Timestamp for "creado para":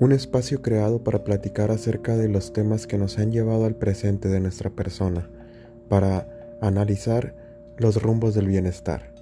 0.62-1.24